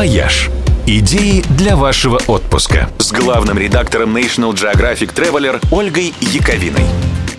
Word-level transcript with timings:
«Вояж». 0.00 0.48
Идеи 0.86 1.44
для 1.58 1.76
вашего 1.76 2.18
отпуска 2.26 2.88
с 2.98 3.12
главным 3.12 3.58
редактором 3.58 4.16
National 4.16 4.54
Geographic 4.54 5.12
Traveler 5.14 5.62
Ольгой 5.70 6.14
Яковиной. 6.22 6.86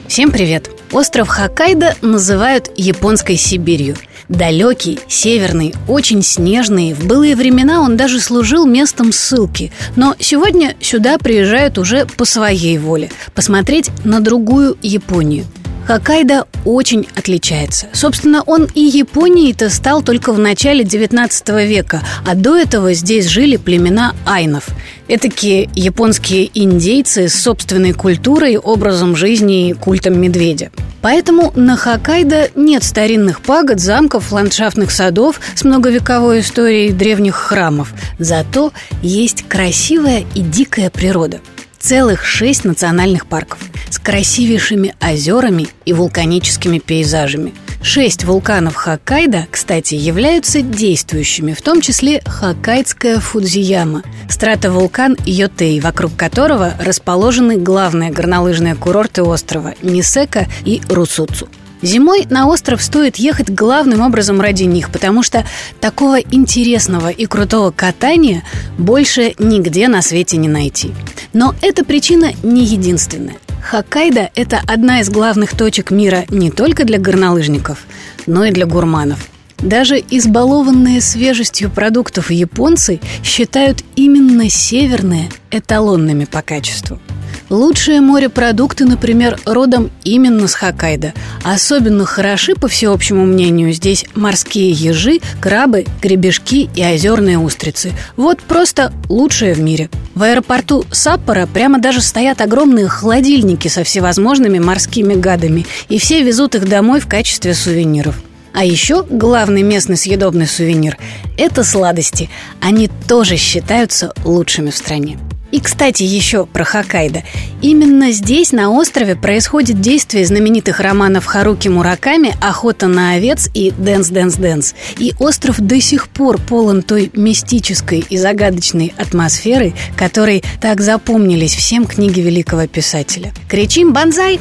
Всем 0.08 0.30
привет! 0.30 0.70
Остров 0.92 1.28
Хоккайдо 1.28 1.96
называют 2.04 2.70
японской 2.76 3.36
Сибирью. 3.36 3.96
Далекий, 4.30 5.00
северный, 5.08 5.74
очень 5.88 6.22
снежный. 6.22 6.94
В 6.94 7.08
былые 7.08 7.36
времена 7.36 7.82
он 7.82 7.98
даже 7.98 8.20
служил 8.20 8.68
местом 8.68 9.12
ссылки. 9.12 9.72
Но 9.96 10.16
сегодня 10.20 10.76
сюда 10.82 11.18
приезжают 11.18 11.80
уже 11.80 12.06
по 12.06 12.26
своей 12.26 12.78
воле. 12.78 13.10
Посмотреть 13.34 13.90
на 14.04 14.20
другую 14.20 14.78
Японию– 14.84 15.46
Хоккайдо 15.88 16.46
очень 16.64 17.08
отличается. 17.16 17.88
Собственно, 17.92 18.44
он 18.44 18.68
и 18.74 18.82
Японией-то 18.82 19.70
стал 19.70 20.04
только 20.04 20.32
в 20.32 20.40
начале 20.40 20.84
19 20.84 21.50
века, 21.68 22.02
а 22.26 22.36
до 22.36 22.56
этого 22.56 22.94
здесь 22.94 23.28
жили 23.28 23.58
племена 23.58 24.16
айнов. 24.26 24.68
Этакие 25.08 25.70
японские 25.76 26.50
индейцы 26.54 27.28
с 27.28 27.34
собственной 27.34 27.94
культурой, 27.94 28.58
образом 28.58 29.16
жизни 29.16 29.70
и 29.70 29.74
культом 29.74 30.20
медведя. 30.22 30.72
Поэтому 31.02 31.52
на 31.56 31.76
Хоккайдо 31.76 32.50
нет 32.56 32.84
старинных 32.84 33.42
пагод, 33.42 33.80
замков, 33.80 34.32
ландшафтных 34.32 34.92
садов 34.92 35.42
с 35.56 35.64
многовековой 35.64 36.42
историей 36.42 36.92
древних 36.92 37.36
храмов. 37.36 37.94
Зато 38.20 38.72
есть 39.02 39.46
красивая 39.48 40.24
и 40.36 40.42
дикая 40.42 40.92
природа. 40.92 41.40
Целых 41.80 42.24
шесть 42.24 42.64
национальных 42.64 43.26
парков– 43.26 43.60
с 43.92 44.00
красивейшими 44.00 44.96
озерами 45.00 45.68
и 45.86 45.94
вулканическими 45.94 46.80
пейзажами. 46.80 47.54
Шесть 47.84 48.24
вулканов 48.24 48.76
Хоккайдо, 48.76 49.48
кстати, 49.52 49.96
являются 49.96 50.62
действующими, 50.62 51.54
в 51.54 51.62
том 51.62 51.82
числе 51.82 52.22
Хоккайдская 52.26 53.20
Фудзияма, 53.20 54.04
стратовулкан 54.30 55.18
Йотей, 55.26 55.80
вокруг 55.80 56.16
которого 56.16 56.74
расположены 56.80 57.58
главные 57.58 58.12
горнолыжные 58.12 58.76
курорты 58.76 59.24
острова 59.24 59.74
Нисека 59.82 60.48
и 60.64 60.82
Русуцу. 60.90 61.48
Зимой 61.82 62.28
на 62.30 62.48
остров 62.48 62.82
стоит 62.84 63.16
ехать 63.16 63.50
главным 63.50 64.02
образом 64.02 64.40
ради 64.40 64.64
них, 64.64 64.92
потому 64.92 65.24
что 65.24 65.46
такого 65.80 66.20
интересного 66.20 67.10
и 67.10 67.26
крутого 67.26 67.72
катания 67.72 68.44
больше 68.78 69.34
нигде 69.40 69.88
на 69.88 70.04
свете 70.04 70.38
не 70.38 70.48
найти. 70.48 70.94
Но 71.34 71.56
эта 71.62 71.84
причина 71.84 72.32
не 72.44 72.64
единственная. 72.66 73.38
Хоккайдо– 73.62 74.30
это 74.36 74.62
одна 74.66 75.02
из 75.02 75.10
главных 75.10 75.56
точек 75.56 75.92
мира 75.92 76.26
не 76.30 76.52
только 76.52 76.84
для 76.84 76.98
горнолыжников, 76.98 77.86
но 78.26 78.46
и 78.46 78.52
для 78.52 78.66
гурманов. 78.66 79.28
Даже 79.60 79.98
избалованные 79.98 81.02
свежестью 81.02 81.70
продуктов 81.70 82.32
японцы 82.32 83.00
считают 83.24 83.84
именно 83.96 84.50
северные 84.50 85.30
эталонными 85.52 86.26
по 86.26 86.42
качеству– 86.42 87.00
Лучшие 87.52 88.00
морепродукты, 88.00 88.86
например, 88.86 89.38
родом 89.46 89.92
именно 90.06 90.48
с 90.48 90.54
Хоккайдо. 90.54 91.14
Особенно 91.44 92.06
хороши, 92.06 92.56
по 92.56 92.70
всеобщему 92.70 93.26
мнению, 93.26 93.74
здесь 93.74 94.06
морские 94.16 94.72
ежи, 94.72 95.20
крабы, 95.42 95.86
гребешки 96.02 96.70
и 96.74 96.82
озерные 96.82 97.38
устрицы. 97.38 97.92
Вот 98.16 98.42
просто 98.42 98.94
лучшие 99.10 99.54
в 99.54 99.60
мире. 99.60 99.90
В 100.16 100.24
аэропорту 100.24 100.86
Саппора 100.92 101.46
прямо 101.46 101.78
даже 101.80 102.00
стоят 102.00 102.40
огромные 102.40 102.88
холодильники 102.88 103.68
со 103.68 103.84
всевозможными 103.84 104.60
морскими 104.60 105.16
гадами, 105.16 105.66
и 105.90 106.00
все 106.00 106.24
везут 106.24 106.56
их 106.56 106.70
домой 106.70 107.02
в 107.02 107.08
качестве 107.10 107.54
сувениров. 107.54 108.16
А 108.54 108.64
еще 108.64 109.04
главный 109.04 109.64
местный 109.64 109.98
съедобный 109.98 110.48
сувенир– 110.48 110.98
это 111.38 111.66
сладости. 111.66 112.30
Они 112.62 112.90
тоже 113.10 113.36
считаются 113.36 114.14
лучшими 114.24 114.70
в 114.70 114.78
стране. 114.78 115.18
И, 115.52 115.60
кстати, 115.60 116.04
еще 116.04 116.46
про 116.46 116.64
Хоккайдо. 116.64 117.24
Именно 117.62 118.12
здесь, 118.12 118.52
на 118.52 118.72
острове, 118.72 119.16
происходит 119.16 119.82
действие 119.82 120.26
знаменитых 120.26 120.80
романов 120.80 121.26
Харуки 121.26 121.68
Мураками 121.68 122.36
«Охота 122.42 122.88
на 122.88 123.12
овец» 123.12 123.50
и 123.54 123.72
«Дэнс, 123.72 124.10
дэнс, 124.10 124.36
дэнс». 124.36 124.74
И 124.98 125.14
остров 125.20 125.60
до 125.60 125.80
сих 125.80 126.08
пор 126.08 126.40
полон 126.40 126.82
той 126.82 127.12
мистической 127.14 128.06
и 128.10 128.18
загадочной 128.18 128.94
атмосферы, 128.98 129.74
которой 129.96 130.44
так 130.60 130.82
запомнились 130.82 131.54
всем 131.54 131.86
книги 131.86 132.20
великого 132.22 132.68
писателя. 132.68 133.34
Кричим 133.48 133.94
«Банзай!» 133.94 134.40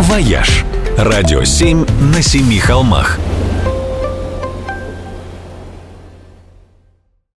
«Вояж»– 0.00 0.64
радио 0.98 1.44
7 1.44 1.86
на 2.14 2.22
семи 2.22 2.58
холмах– 2.58 3.18